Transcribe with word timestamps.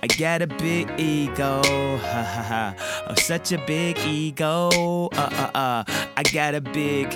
I 0.00 0.06
got 0.06 0.42
a 0.42 0.46
big 0.46 0.88
ego, 0.96 1.60
ha 1.64 2.22
ha 2.22 2.42
ha. 2.42 2.74
Oh, 3.08 3.14
such 3.14 3.50
a 3.50 3.58
big 3.66 3.98
ego, 3.98 5.08
uh 5.12 5.28
uh 5.32 5.50
uh. 5.58 5.84
I 6.16 6.22
got 6.32 6.54
a 6.54 6.60
big 6.60 7.08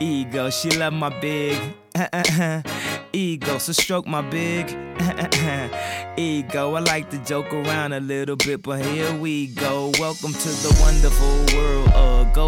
ego. 0.00 0.48
She 0.48 0.70
love 0.70 0.94
my 0.94 1.10
big 1.20 1.58
ego, 3.12 3.58
so 3.58 3.72
stroke 3.72 4.06
my 4.06 4.22
big 4.22 4.70
ego. 6.16 6.74
I 6.74 6.80
like 6.80 7.10
to 7.10 7.18
joke 7.18 7.52
around 7.52 7.92
a 7.92 8.00
little 8.00 8.36
bit, 8.36 8.62
but 8.62 8.82
here 8.82 9.14
we 9.18 9.48
go. 9.48 9.92
Welcome 9.98 10.32
to 10.32 10.48
the 10.48 10.74
wonderful 10.80 11.58
world 11.58 11.86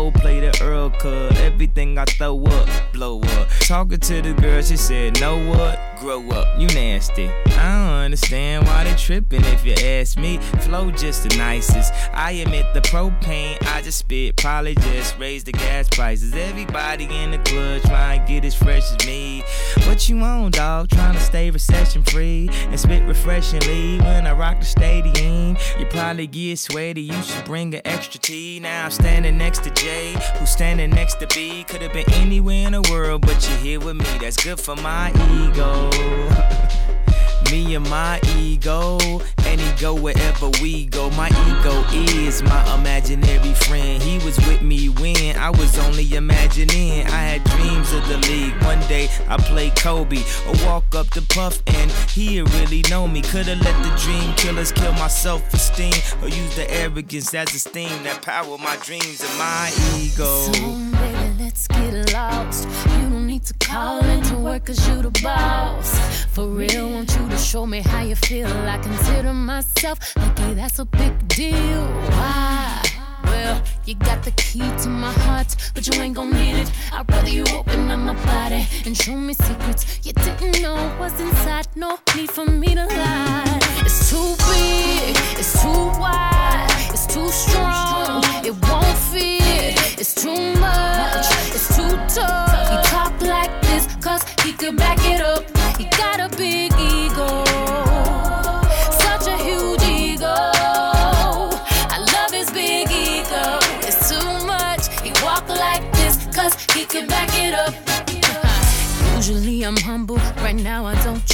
of 0.06 0.14
play 0.14 0.40
the 0.40 0.58
Earl 0.62 0.90
Cut. 0.90 1.36
Everything 1.38 1.98
I 1.98 2.04
throw 2.04 2.42
up, 2.44 2.68
blow 2.92 3.20
up. 3.20 3.48
Talking 3.60 4.00
to 4.00 4.22
the 4.22 4.34
girl, 4.34 4.62
she 4.62 4.76
said, 4.76 5.20
Know 5.20 5.38
what? 5.48 5.78
Grow 6.00 6.30
up, 6.30 6.46
you 6.60 6.68
nasty. 6.68 7.28
I 7.28 7.86
don't 7.86 8.04
understand 8.04 8.66
why 8.66 8.84
they 8.84 8.94
tripping 8.94 9.44
if 9.46 9.66
you 9.66 9.72
ask 9.72 10.16
me. 10.16 10.38
Flow 10.60 10.92
just 10.92 11.28
the 11.28 11.36
nicest. 11.36 11.92
I 12.12 12.32
admit 12.32 12.66
the 12.72 12.80
propane 12.82 13.56
I 13.66 13.82
just 13.82 13.98
spit 13.98 14.36
probably 14.36 14.76
just 14.76 15.18
raise 15.18 15.42
the 15.42 15.50
gas 15.50 15.88
prices. 15.88 16.34
Everybody 16.34 17.04
in 17.12 17.32
the 17.32 17.38
club 17.38 17.82
trying 17.82 18.20
to 18.20 18.32
get 18.32 18.44
as 18.44 18.54
fresh 18.54 18.84
as 18.92 19.06
me. 19.06 19.42
What 19.86 20.08
you 20.08 20.18
on, 20.20 20.52
dog? 20.52 20.88
Trying 20.90 21.14
to 21.14 21.20
stay 21.20 21.50
recession 21.50 22.04
free 22.04 22.48
and 22.52 22.78
spit 22.78 23.02
refreshingly 23.02 23.98
when 23.98 24.26
I 24.26 24.32
rock 24.32 24.60
the 24.60 24.66
stadium. 24.66 25.56
You 25.80 25.86
probably 25.86 26.28
get 26.28 26.60
sweaty, 26.60 27.02
you 27.02 27.22
should 27.22 27.44
bring 27.44 27.74
an 27.74 27.82
extra 27.84 28.20
tea. 28.20 28.60
Now 28.60 28.84
I'm 28.84 28.90
standing 28.92 29.36
next 29.36 29.64
to 29.64 29.70
Jay, 29.70 30.14
who's 30.38 30.50
standing 30.50 30.90
next 30.90 31.16
to 31.16 31.26
B. 31.26 31.64
Could 31.64 31.82
have 31.82 31.92
been 31.92 32.10
anywhere 32.12 32.66
in 32.66 32.72
the 32.72 32.82
world, 32.90 33.22
but 33.22 33.48
you're 33.48 33.58
here 33.58 33.80
with 33.80 33.96
me. 33.96 34.06
That's 34.20 34.42
good 34.42 34.60
for 34.60 34.76
my 34.76 35.10
ego. 35.10 35.87
Me 37.50 37.74
and 37.74 37.88
my 37.88 38.20
ego, 38.36 38.98
and 39.46 39.58
he 39.58 39.80
go 39.80 39.94
wherever 39.94 40.50
we 40.60 40.84
go. 40.84 41.08
My 41.10 41.28
ego 41.28 41.82
is 41.94 42.42
my 42.42 42.74
imaginary 42.74 43.54
friend. 43.54 44.02
He 44.02 44.18
was 44.18 44.36
with 44.46 44.60
me 44.60 44.90
when 44.90 45.34
I 45.34 45.48
was 45.48 45.78
only 45.78 46.14
imagining. 46.14 47.06
I 47.06 47.22
had 47.30 47.44
dreams 47.44 47.94
of 47.94 48.06
the 48.06 48.18
league. 48.28 48.52
One 48.64 48.80
day 48.80 49.08
I 49.28 49.38
play 49.38 49.70
Kobe 49.70 50.22
or 50.46 50.66
walk 50.66 50.94
up 50.94 51.08
to 51.10 51.22
Puff, 51.22 51.62
and 51.68 51.90
he 52.10 52.42
really 52.42 52.82
know 52.90 53.08
me. 53.08 53.22
Coulda 53.22 53.54
let 53.54 53.82
the 53.82 53.96
dream 54.02 54.34
killers 54.34 54.70
kill 54.70 54.92
my 54.92 55.08
self-esteem, 55.08 55.94
or 56.22 56.28
use 56.28 56.54
the 56.54 56.70
arrogance 56.70 57.32
as 57.32 57.54
a 57.54 57.58
steam 57.58 58.02
that 58.02 58.20
power 58.20 58.58
my 58.58 58.76
dreams 58.82 59.22
and 59.22 59.38
my 59.38 59.72
ego. 59.96 60.52
So, 60.52 60.52
baby, 61.00 61.42
let's 61.42 61.66
get 61.68 62.12
lost. 62.12 62.68
You 63.00 63.08
need 63.38 63.46
to 63.46 63.54
call 63.66 64.04
into 64.04 64.36
work 64.36 64.66
cause 64.66 64.88
you 64.88 65.02
the 65.02 65.10
boss. 65.22 66.24
For 66.34 66.46
real, 66.46 66.90
want 66.90 67.10
you 67.16 67.28
to 67.28 67.38
show 67.38 67.66
me 67.66 67.80
how 67.80 68.02
you 68.02 68.16
feel. 68.16 68.48
I 68.48 68.78
consider 68.78 69.32
myself 69.32 69.98
lucky, 70.16 70.54
that's 70.54 70.78
a 70.78 70.84
big 70.84 71.28
deal. 71.28 71.84
Why? 72.16 72.82
Well, 73.24 73.62
you 73.84 73.94
got 73.94 74.24
the 74.24 74.32
key 74.32 74.68
to 74.82 74.88
my 74.88 75.12
heart, 75.12 75.54
but 75.74 75.86
you 75.86 76.00
ain't 76.02 76.16
gon' 76.16 76.30
need 76.32 76.56
it. 76.62 76.72
I'd 76.92 77.08
rather 77.10 77.28
you 77.28 77.44
open 77.54 77.90
up 77.90 78.00
my 78.00 78.14
body 78.26 78.66
and 78.84 78.96
show 78.96 79.14
me 79.14 79.34
secrets 79.34 80.00
you 80.04 80.12
didn't 80.12 80.60
know 80.62 80.96
was 80.98 81.20
inside. 81.20 81.68
No 81.76 81.98
need 82.16 82.30
for 82.30 82.46
me 82.46 82.74
to 82.74 82.86
lie. 82.86 83.57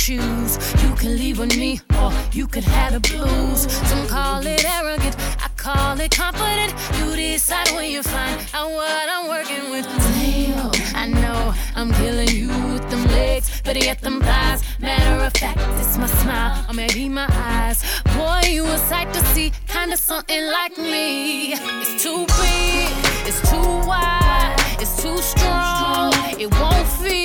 Choose. 0.04 0.58
You 0.82 0.94
can 0.96 1.16
leave 1.16 1.38
with 1.38 1.56
me, 1.56 1.80
or 1.98 2.12
you 2.30 2.46
could 2.46 2.64
have 2.64 2.92
the 2.92 3.00
blues. 3.00 3.60
Some 3.88 4.06
call 4.06 4.46
it 4.46 4.62
arrogant, 4.62 5.16
I 5.42 5.48
call 5.56 5.98
it 5.98 6.10
confident. 6.10 6.74
You 6.98 7.16
decide 7.16 7.70
when 7.70 7.90
you 7.90 8.02
find 8.02 8.38
out 8.52 8.70
what 8.70 9.06
I'm 9.14 9.28
working 9.28 9.70
with. 9.70 9.86
Damn, 9.86 10.70
I 10.94 11.06
know 11.08 11.54
I'm 11.74 11.90
killing 11.94 12.28
you 12.28 12.48
with 12.74 12.86
them 12.90 13.04
legs, 13.16 13.62
but 13.64 13.82
yet 13.82 14.02
them 14.02 14.20
thighs. 14.20 14.60
Matter 14.78 15.24
of 15.24 15.32
fact, 15.32 15.58
it's 15.80 15.96
my 15.96 16.06
smile, 16.06 16.66
or 16.68 16.74
maybe 16.74 17.08
my 17.08 17.26
eyes. 17.30 17.82
Boy, 18.14 18.42
you 18.50 18.66
a 18.66 18.76
sight 18.90 19.10
to 19.14 19.20
see, 19.32 19.52
kinda 19.68 19.96
something 19.96 20.44
like 20.58 20.76
me. 20.76 21.54
It's 21.80 22.02
too 22.02 22.26
big, 22.42 22.92
it's 23.28 23.40
too 23.50 23.70
wide, 23.88 24.54
it's 24.82 25.02
too 25.02 25.16
strong, 25.32 26.12
it 26.38 26.50
won't 26.60 26.88
fit. 27.00 27.24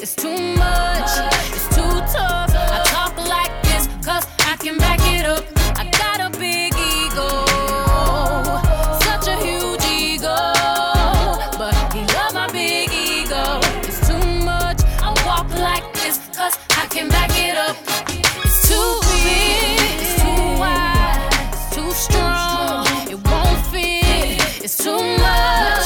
It's 0.00 0.14
too 0.14 0.38
much, 0.56 1.12
too 24.86 24.92
much, 25.18 25.85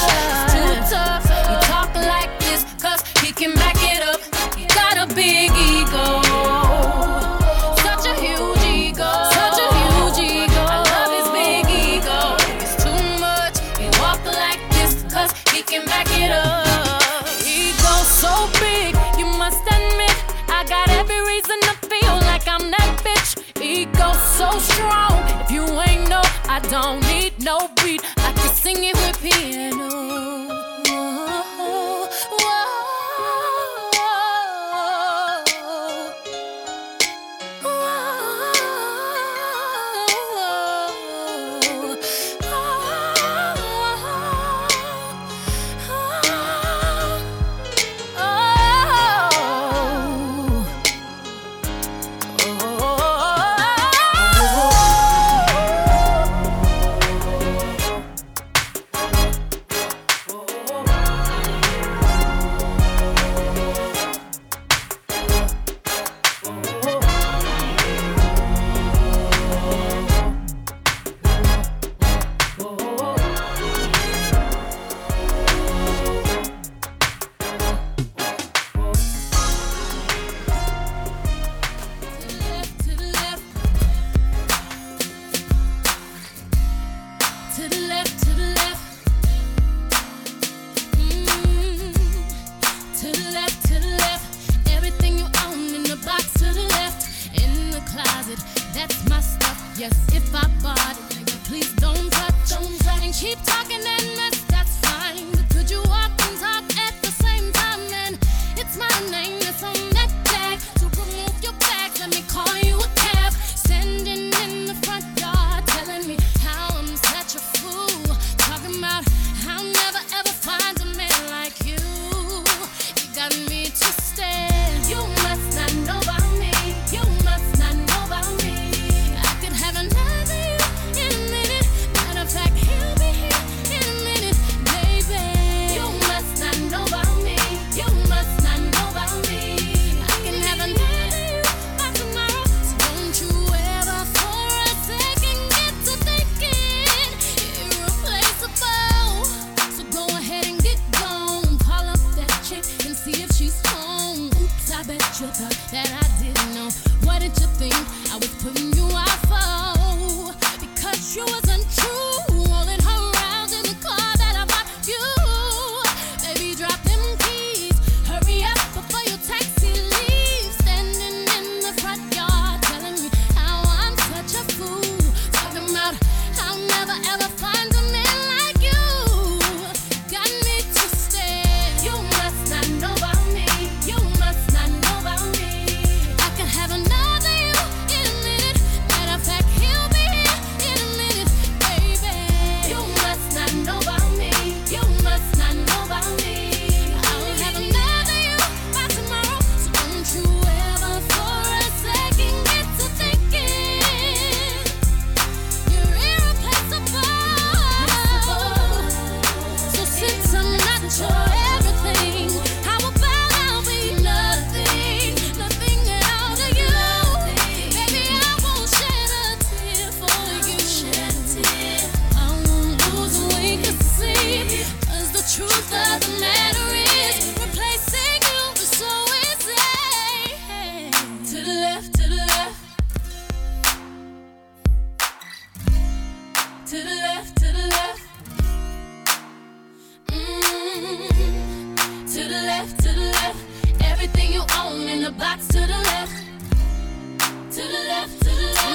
sing 28.61 28.83
it 28.83 28.95
with 28.95 29.19
piano. 29.21 30.10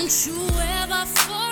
Don't 0.07 0.27
you 0.27 0.49
ever 0.61 1.05
fall. 1.05 1.46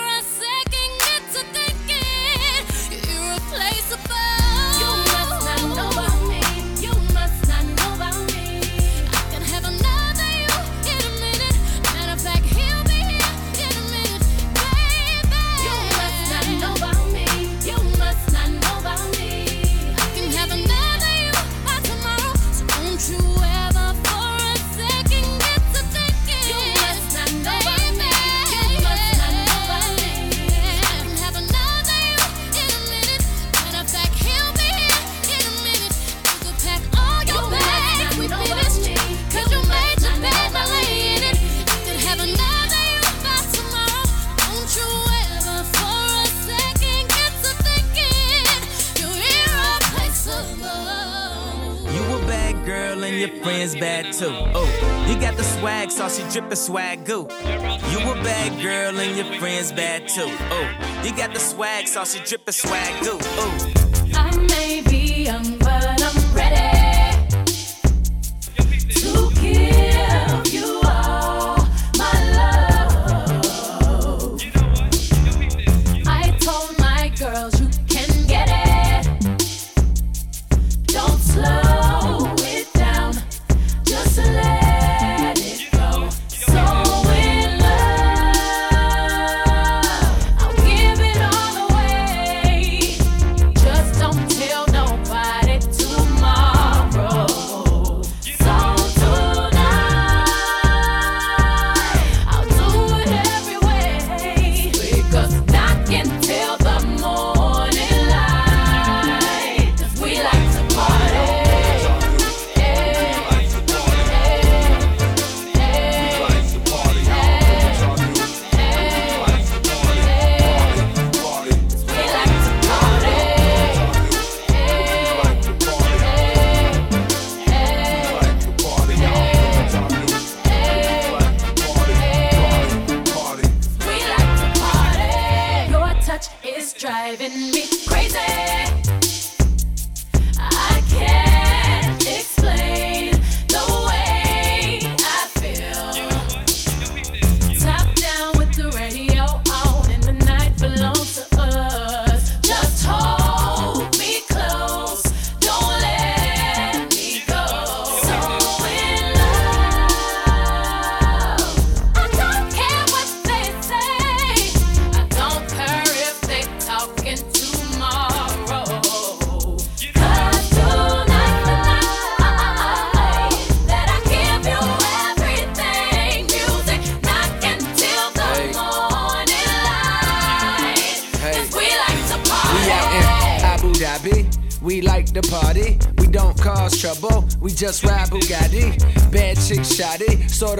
drippin' 56.34 56.56
swag 56.56 57.04
goo. 57.04 57.28
You 57.30 58.00
a 58.10 58.14
bad 58.24 58.60
girl 58.60 58.98
and 58.98 59.16
your 59.16 59.38
friends 59.38 59.70
bad 59.70 60.08
too. 60.08 60.22
Ooh, 60.22 61.06
you 61.06 61.16
got 61.16 61.32
the 61.32 61.38
swag 61.38 61.86
sauce, 61.86 62.16
you 62.16 62.22
drippin' 62.26 62.52
swag 62.52 63.04
goo. 63.04 63.18
Ooh. 63.40 63.83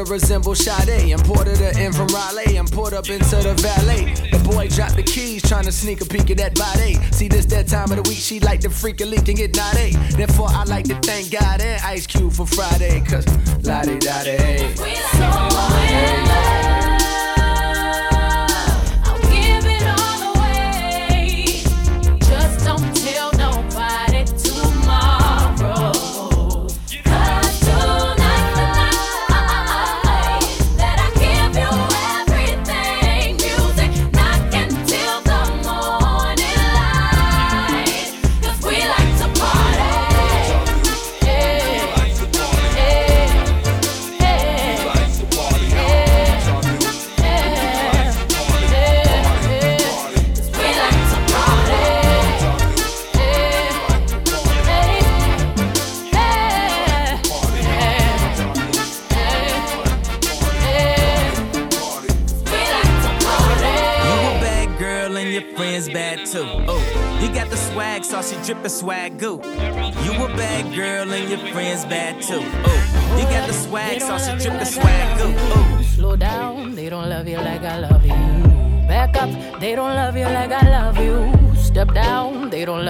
Resemble 0.08 0.54
Sade. 0.54 1.11
Imported 1.11 1.58
her 1.58 1.78
in 1.78 1.92
from 1.92 2.08
Raleigh 2.08 2.56
and 2.56 2.70
put 2.70 2.92
up 2.92 3.08
into 3.08 3.37
the 3.37 3.54
valet. 3.54 4.14
The 4.30 4.38
boy 4.44 4.68
dropped 4.68 4.96
the 4.96 5.02
keys, 5.02 5.42
trying 5.42 5.64
to 5.64 5.73
sneak 5.73 6.00
a 6.00 6.04
peek 6.04 6.30
at 6.30 6.37
that 6.38 6.54
body. 6.54 6.94
See 7.12 7.28
this 7.28 7.46
that 7.46 7.68
time 7.68 7.90
of 7.90 8.02
the 8.02 8.08
week, 8.08 8.18
she 8.18 8.40
like 8.40 8.61
to 8.61 8.70
freak 8.70 9.00
a 9.00 9.06
leak 9.06 9.28
and 9.28 9.37
get 9.37 9.53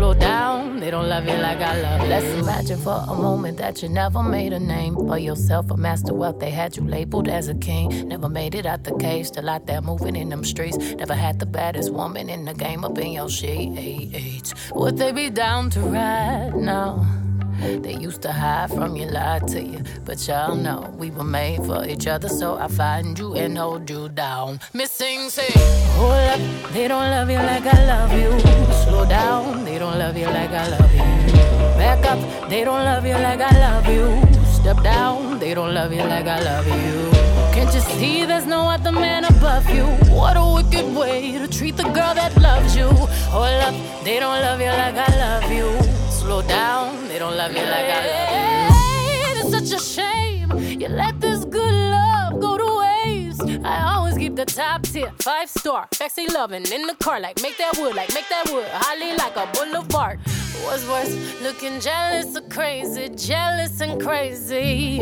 slow 0.00 0.14
down. 0.14 0.80
They 0.80 0.90
don't 0.90 1.08
love 1.10 1.26
you 1.26 1.36
like 1.36 1.58
I 1.58 1.78
love 1.82 2.00
you. 2.00 2.08
Let's 2.08 2.32
imagine 2.42 2.78
for 2.78 3.04
a 3.06 3.14
moment 3.14 3.58
that 3.58 3.82
you 3.82 3.88
never 3.90 4.22
made 4.22 4.54
a 4.54 4.58
name 4.58 4.94
for 4.94 5.18
yourself, 5.18 5.70
a 5.70 5.76
master 5.76 6.14
wealth. 6.14 6.38
They 6.40 6.50
had 6.50 6.74
you 6.76 6.84
labeled 6.86 7.28
as 7.28 7.48
a 7.48 7.54
king. 7.54 8.08
Never 8.08 8.30
made 8.30 8.54
it 8.54 8.64
out 8.64 8.84
the 8.84 8.96
cage, 8.96 9.26
still 9.26 9.50
out 9.50 9.66
there 9.66 9.82
moving 9.82 10.16
in 10.16 10.30
them 10.30 10.42
streets. 10.42 10.78
Never 10.94 11.14
had 11.14 11.38
the 11.38 11.44
baddest 11.44 11.92
woman 11.92 12.30
in 12.30 12.46
the 12.46 12.54
game 12.54 12.82
up 12.82 12.96
in 12.96 13.12
your 13.12 13.28
sheets. 13.28 14.54
Would 14.72 14.96
they 14.96 15.12
be 15.12 15.28
down 15.28 15.68
to 15.70 15.80
ride 15.80 16.56
now? 16.56 17.19
They 17.60 17.94
used 17.94 18.22
to 18.22 18.32
hide 18.32 18.70
from 18.70 18.96
you, 18.96 19.06
lie 19.06 19.40
to 19.48 19.62
you. 19.62 19.80
But 20.06 20.26
y'all 20.26 20.56
know 20.56 20.94
we 20.96 21.10
were 21.10 21.24
made 21.24 21.64
for 21.66 21.86
each 21.86 22.06
other, 22.06 22.28
so 22.28 22.56
I 22.56 22.68
find 22.68 23.18
you 23.18 23.34
and 23.34 23.56
hold 23.56 23.88
you 23.90 24.08
down. 24.08 24.60
Missing, 24.72 25.28
say, 25.28 25.52
hold 25.92 26.12
up, 26.12 26.40
they 26.72 26.88
don't 26.88 27.10
love 27.10 27.28
you 27.28 27.36
like 27.36 27.66
I 27.66 27.84
love 27.84 28.12
you. 28.12 28.30
Slow 28.84 29.04
down, 29.04 29.64
they 29.66 29.78
don't 29.78 29.98
love 29.98 30.16
you 30.16 30.26
like 30.26 30.50
I 30.50 30.68
love 30.68 30.92
you. 30.94 31.32
Back 31.76 32.04
up, 32.06 32.48
they 32.48 32.64
don't 32.64 32.84
love 32.84 33.04
you 33.04 33.14
like 33.14 33.40
I 33.40 33.52
love 33.58 33.86
you. 33.88 34.06
Step 34.46 34.82
down, 34.82 35.38
they 35.38 35.52
don't 35.52 35.74
love 35.74 35.92
you 35.92 36.02
like 36.02 36.26
I 36.26 36.40
love 36.40 36.66
you. 36.66 37.10
Can't 37.52 37.74
you 37.74 37.80
see 37.80 38.24
there's 38.24 38.46
no 38.46 38.70
other 38.70 38.92
man 38.92 39.24
above 39.24 39.68
you? 39.68 39.84
What 40.14 40.36
a 40.38 40.44
wicked 40.54 40.94
way 40.96 41.32
to 41.32 41.46
treat 41.46 41.76
the 41.76 41.84
girl 41.84 42.14
that 42.14 42.34
loves 42.40 42.74
you. 42.74 42.88
Hold 43.34 43.62
up, 43.68 43.74
they 44.02 44.18
don't 44.18 44.40
love 44.40 44.60
you 44.60 44.72
like 44.82 44.96
I 44.96 45.10
love 45.18 45.52
you 45.52 45.99
slow 46.30 46.42
down. 46.42 47.08
They 47.08 47.18
don't 47.18 47.36
love 47.36 47.50
you 47.50 47.64
like 47.74 47.88
I 47.98 48.00
love 48.14 48.32
you. 49.10 49.40
It's 49.40 49.50
such 49.56 49.70
a 49.78 49.82
shame 49.82 50.50
you 50.80 50.88
let 50.88 51.20
this 51.20 51.44
good 51.44 51.74
love 51.96 52.40
go 52.40 52.56
to 52.56 52.68
waste. 52.82 53.42
I 53.64 53.94
always 53.94 54.16
keep 54.16 54.36
the 54.36 54.44
top 54.44 54.82
tier, 54.82 55.10
five 55.18 55.48
star, 55.50 55.88
sexy 55.92 56.26
loving 56.28 56.66
in 56.76 56.82
the 56.86 56.94
car, 57.04 57.18
like 57.18 57.42
make 57.42 57.56
that 57.58 57.76
wood, 57.78 57.96
like 57.96 58.14
make 58.14 58.28
that 58.28 58.44
wood, 58.52 58.68
holly 58.70 59.16
like 59.22 59.36
a 59.44 59.46
boulevard. 59.54 60.20
What's 60.64 60.86
worse, 60.92 61.12
looking 61.42 61.80
jealous 61.80 62.36
or 62.36 62.46
crazy, 62.56 63.08
jealous 63.08 63.80
and 63.80 64.00
crazy. 64.00 65.00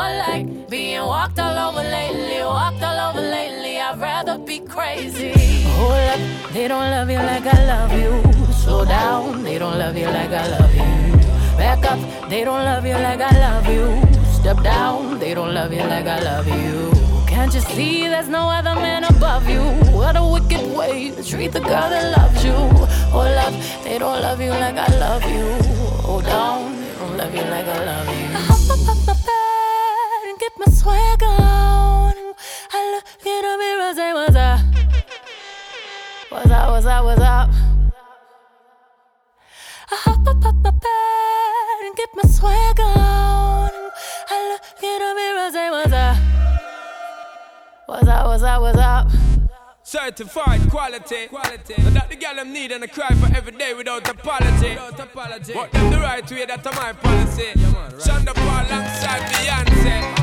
Or 0.00 0.08
like 0.26 0.46
being 0.70 1.00
walked 1.00 1.40
all 1.40 1.58
over 1.66 1.82
lately, 1.82 2.40
walked 2.44 2.82
all 2.82 3.00
over 3.08 3.20
lately. 3.20 3.80
I'd 3.80 3.98
rather 4.00 4.38
be 4.38 4.60
crazy. 4.60 5.32
Hold 5.78 6.06
up, 6.14 6.20
they 6.52 6.68
don't 6.68 6.88
love 6.96 7.10
you 7.10 7.18
like 7.30 7.46
I 7.46 7.58
love 7.72 7.92
you. 8.00 8.41
Slow 8.62 8.84
down, 8.84 9.42
they 9.42 9.58
don't 9.58 9.76
love 9.76 9.96
you 9.96 10.06
like 10.06 10.30
I 10.30 10.46
love 10.56 10.74
you. 10.74 11.18
Back 11.56 11.84
up, 11.84 11.98
they 12.30 12.44
don't 12.44 12.64
love 12.64 12.86
you 12.86 12.94
like 12.94 13.20
I 13.20 13.32
love 13.46 13.66
you. 13.66 13.86
Step 14.32 14.62
down, 14.62 15.18
they 15.18 15.34
don't 15.34 15.52
love 15.52 15.72
you 15.72 15.82
like 15.82 16.06
I 16.06 16.20
love 16.20 16.46
you. 16.46 16.92
Can't 17.26 17.52
you 17.52 17.60
see 17.60 18.08
there's 18.08 18.28
no 18.28 18.48
other 18.48 18.74
man 18.76 19.02
above 19.04 19.48
you? 19.48 19.62
What 19.92 20.16
a 20.16 20.24
wicked 20.24 20.64
way 20.76 21.10
to 21.10 21.24
treat 21.24 21.50
the 21.52 21.60
girl 21.60 21.88
that 21.90 22.16
loves 22.16 22.44
you. 22.44 22.52
Oh, 22.54 22.86
Hold 23.10 23.36
up, 23.46 23.54
they 23.82 23.98
don't 23.98 24.20
love 24.22 24.40
you 24.40 24.50
like 24.50 24.76
I 24.76 24.90
love 24.98 25.24
you. 25.24 25.44
Oh, 25.44 26.02
Hold 26.06 26.24
down, 26.24 26.80
they 26.80 26.94
don't 27.00 27.16
love 27.16 27.34
you 27.34 27.42
like 27.42 27.66
I 27.66 27.84
love 27.84 28.08
you 28.58 28.61
Certified 49.92 50.70
quality. 50.70 51.26
quality. 51.26 51.74
So 51.82 51.90
that 51.90 52.08
the 52.08 52.16
girl 52.16 52.36
them 52.36 52.50
need 52.50 52.72
and 52.72 52.82
I 52.82 52.86
cry 52.86 53.08
for 53.08 53.36
every 53.36 53.52
day 53.52 53.74
without 53.74 54.08
apology. 54.08 54.70
Without 54.70 54.98
apology. 54.98 55.52
But 55.52 55.70
them 55.70 55.90
the 55.90 55.98
right 55.98 56.30
way, 56.30 56.46
that's 56.46 56.64
my 56.64 56.94
policy. 56.94 57.48
Yeah, 57.54 57.72
man, 57.72 57.92
right. 57.92 58.02
Sean 58.02 58.24
da 58.24 58.32
Paul 58.32 58.64
alongside 58.68 59.20
Beyonce. 59.30 60.21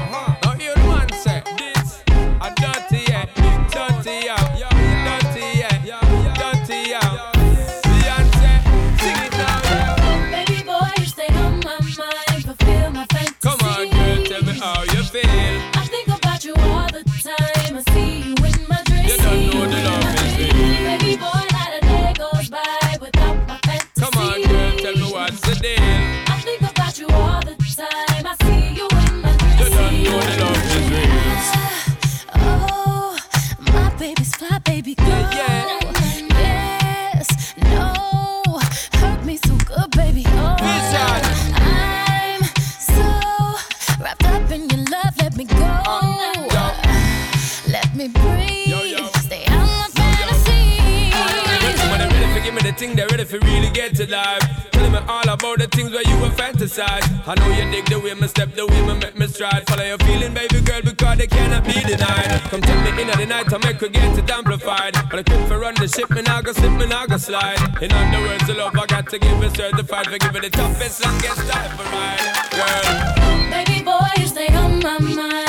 I 57.29 57.35
know 57.35 57.49
you 57.49 57.69
dig 57.69 57.85
the 57.85 57.99
way 57.99 58.15
me 58.15 58.27
step, 58.27 58.55
the 58.55 58.65
way 58.65 58.81
me 58.87 58.97
make 58.97 59.15
me 59.15 59.27
stride. 59.27 59.61
Follow 59.69 59.83
your 59.83 59.99
feeling, 59.99 60.33
baby 60.33 60.61
girl, 60.61 60.81
because 60.81 61.17
they 61.19 61.27
cannot 61.27 61.63
be 61.63 61.73
denied. 61.73 62.41
Come 62.49 62.61
take 62.61 62.95
me 62.95 63.03
in 63.03 63.09
at 63.09 63.17
the 63.17 63.25
night, 63.27 63.53
I 63.53 63.57
make 63.59 63.79
her 63.81 63.87
get 63.87 64.17
it 64.17 64.31
amplified. 64.31 64.93
But 65.11 65.19
I 65.19 65.23
quit 65.23 65.47
for 65.47 65.59
run 65.59 65.75
the 65.75 65.87
ship, 65.87 66.09
me 66.09 66.23
now 66.23 66.41
go 66.41 66.51
slip, 66.53 66.71
me 66.71 66.87
now 66.87 67.05
go 67.05 67.17
slide. 67.17 67.59
In 67.83 67.91
other 67.91 68.21
words, 68.25 68.47
the 68.47 68.55
love 68.55 68.75
I 68.75 68.87
got 68.87 69.09
to 69.09 69.19
give 69.19 69.43
it 69.43 69.55
certified 69.55 70.07
for 70.07 70.17
giving 70.17 70.41
the 70.41 70.49
toughest, 70.49 71.05
longest 71.05 71.37
time 71.51 71.77
for 71.77 71.85
ride, 71.93 72.25
girl. 72.57 73.51
Baby 73.51 73.83
boy, 73.83 74.09
you 74.17 74.25
stay 74.25 74.47
on 74.55 74.79
my 74.79 74.97
mind. 74.97 75.48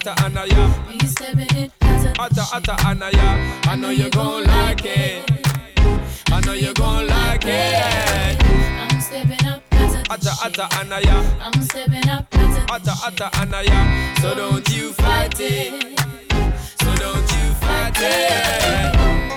Atta 0.00 0.24
Anaya. 0.24 0.74
Atta 2.18 2.44
Atta 2.54 2.86
Anaya. 2.86 3.60
I 3.64 3.76
know 3.76 3.90
you 3.90 4.08
gon' 4.08 4.44
like 4.44 4.80
it. 4.86 5.30
I 6.32 6.40
know 6.40 6.54
you 6.54 6.72
gon' 6.72 7.06
like 7.06 7.44
it. 7.44 8.42
I'm 8.42 8.98
stepping 8.98 9.46
up. 9.46 9.62
Atta 10.10 10.32
Atta 10.42 10.68
Anaya. 10.78 11.38
I'm 11.42 11.62
stepping 11.64 12.08
up. 12.08 12.26
Atta 12.32 12.94
Atta 13.04 13.40
Anaya. 13.42 14.16
So 14.22 14.34
don't 14.34 14.66
you 14.70 14.94
fight 14.94 15.38
it. 15.38 15.98
So 16.80 16.94
don't 16.96 17.32
you 17.32 17.52
fight 17.60 17.96
it. 17.98 19.29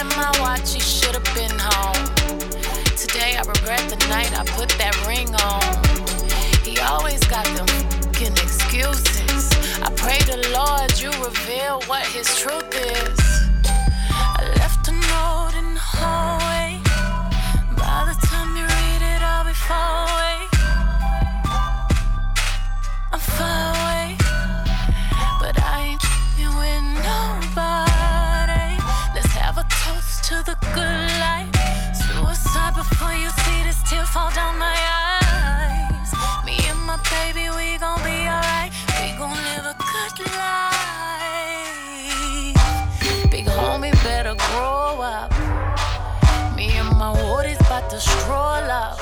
At 0.00 0.16
my 0.16 0.32
watch, 0.40 0.72
he 0.72 0.80
should've 0.80 1.22
been 1.34 1.52
home. 1.58 2.06
Today 2.96 3.36
I 3.36 3.42
regret 3.46 3.84
the 3.90 3.98
night 4.08 4.32
I 4.32 4.44
put 4.56 4.70
that 4.80 4.96
ring 5.06 5.28
on. 5.44 5.60
He 6.64 6.80
always 6.80 7.20
got 7.24 7.44
them 7.52 7.66
fucking 7.66 8.32
excuses. 8.32 9.44
I 9.82 9.92
pray 9.96 10.16
the 10.24 10.40
Lord 10.56 10.98
you 10.98 11.10
reveal 11.22 11.82
what 11.82 12.06
his 12.06 12.34
truth 12.38 12.72
is. 12.74 13.20
I 14.08 14.40
left 14.56 14.88
a 14.88 14.92
note 14.92 15.54
in 15.60 15.74
the 15.74 15.84
hallway. 15.84 16.80
By 17.76 18.10
the 18.10 18.16
time 18.26 18.56
you 18.56 18.64
read 18.64 19.02
it, 19.02 19.20
I'll 19.20 19.44
be 19.44 19.52
far 19.52 20.09
good 30.80 31.12
life. 31.26 31.50
Suicide 31.94 32.74
before 32.74 33.14
you 33.22 33.30
see 33.42 33.60
this 33.66 33.80
tear 33.88 34.04
fall 34.04 34.30
down 34.38 34.58
my 34.58 34.78
eyes. 35.04 36.10
Me 36.46 36.56
and 36.70 36.80
my 36.90 36.98
baby, 37.12 37.46
we 37.56 37.78
gon' 37.78 38.00
be 38.08 38.18
alright. 38.34 38.72
We 39.00 39.06
gon' 39.20 39.38
live 39.48 39.66
a 39.72 39.74
good 40.18 40.32
life. 40.44 40.70
Big 43.30 43.46
homie 43.46 43.96
better 44.04 44.34
grow 44.46 45.00
up. 45.00 45.30
Me 46.56 46.66
and 46.80 46.92
my 47.02 47.10
woodies 47.22 47.60
about 47.66 47.90
to 47.90 47.98
stroll 48.00 48.68
up. 48.84 48.98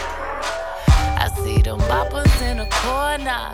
I 1.24 1.26
see 1.43 1.61
them 1.62 1.81
boppers 1.91 2.37
in 2.49 2.59
the 2.59 2.68
corner. 2.83 3.45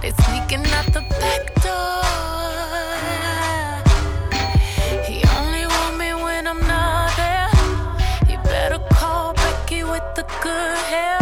They 0.00 0.12
sneaking 0.24 0.66
out 0.78 0.88
the 0.96 1.02
back 1.20 1.42
door. 1.62 2.41
The 10.22 10.28
good 10.42 10.78
hair. 10.92 11.18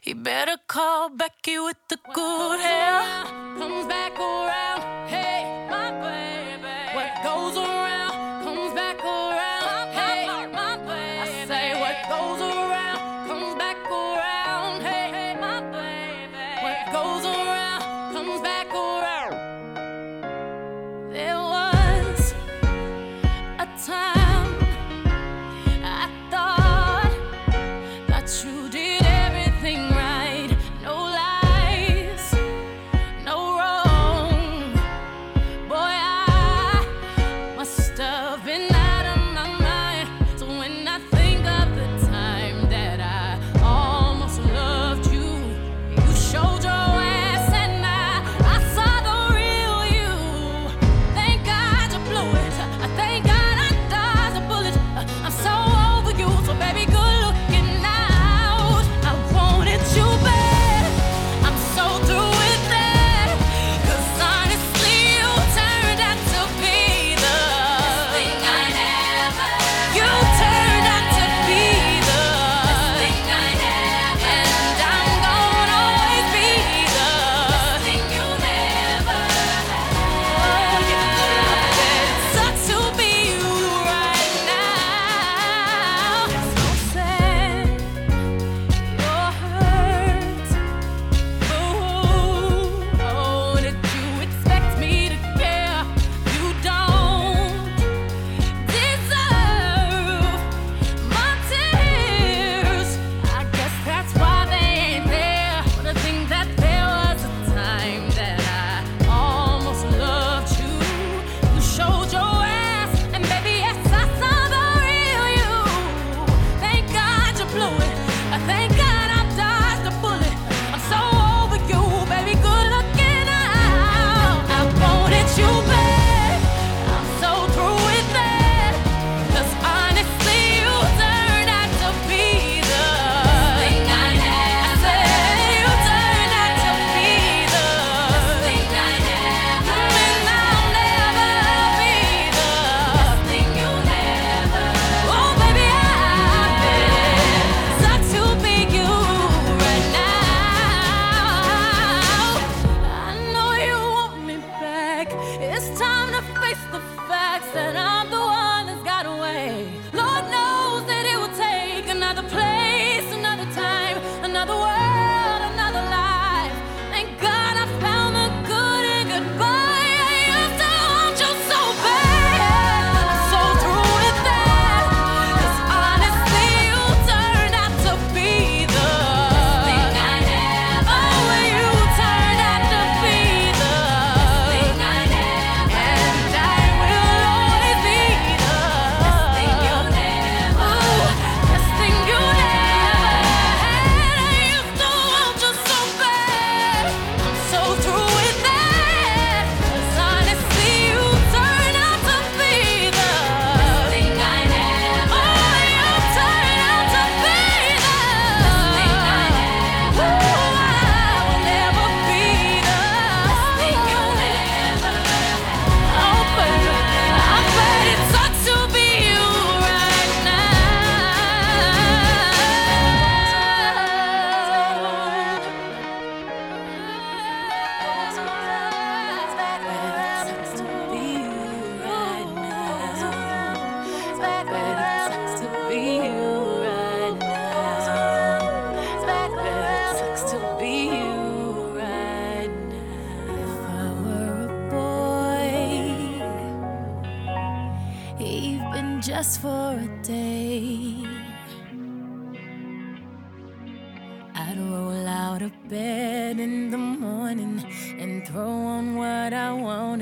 He 0.00 0.14
better 0.14 0.56
call 0.66 1.10
Becky 1.10 1.58
with 1.58 1.76
the 1.88 1.98
good 2.12 2.60
hair. 2.60 3.24
Comes 3.58 3.86
back 3.86 4.18
around, 4.18 4.82